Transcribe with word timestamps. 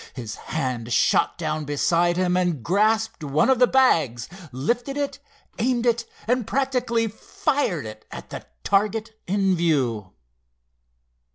His 0.15 0.33
hand 0.33 0.91
shot 0.91 1.37
down 1.37 1.63
beside 1.63 2.17
him 2.17 2.35
and 2.35 2.63
grasped 2.63 3.23
one 3.23 3.51
of 3.51 3.59
the 3.59 3.67
bags, 3.67 4.27
lifted 4.51 4.97
it, 4.97 5.19
aimed 5.59 5.85
it 5.85 6.05
and 6.27 6.47
practically 6.47 7.07
fired 7.07 7.85
it 7.85 8.03
at 8.09 8.31
the 8.31 8.47
"target" 8.63 9.11
in 9.27 9.55
view. 9.55 10.13